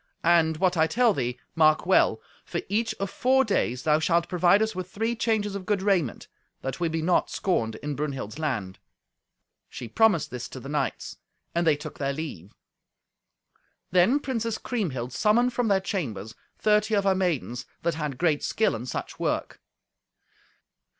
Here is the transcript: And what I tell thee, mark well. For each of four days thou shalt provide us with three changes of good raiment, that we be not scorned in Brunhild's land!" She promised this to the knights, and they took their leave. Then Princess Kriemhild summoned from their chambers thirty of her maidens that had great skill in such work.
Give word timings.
And 0.23 0.57
what 0.57 0.77
I 0.77 0.87
tell 0.87 1.13
thee, 1.13 1.37
mark 1.53 1.85
well. 1.85 2.21
For 2.43 2.61
each 2.69 2.95
of 2.95 3.11
four 3.11 3.45
days 3.45 3.83
thou 3.83 3.99
shalt 3.99 4.27
provide 4.27 4.63
us 4.63 4.73
with 4.73 4.89
three 4.89 5.15
changes 5.15 5.53
of 5.53 5.67
good 5.67 5.83
raiment, 5.83 6.27
that 6.63 6.79
we 6.79 6.89
be 6.89 7.03
not 7.03 7.29
scorned 7.29 7.75
in 7.83 7.93
Brunhild's 7.93 8.39
land!" 8.39 8.79
She 9.69 9.87
promised 9.87 10.31
this 10.31 10.49
to 10.49 10.59
the 10.59 10.69
knights, 10.69 11.17
and 11.53 11.67
they 11.67 11.75
took 11.75 11.99
their 11.99 12.13
leave. 12.13 12.55
Then 13.91 14.19
Princess 14.19 14.57
Kriemhild 14.57 15.13
summoned 15.13 15.53
from 15.53 15.67
their 15.67 15.79
chambers 15.79 16.33
thirty 16.57 16.95
of 16.95 17.03
her 17.03 17.13
maidens 17.13 17.67
that 17.83 17.93
had 17.93 18.17
great 18.17 18.43
skill 18.43 18.75
in 18.75 18.87
such 18.87 19.19
work. 19.19 19.61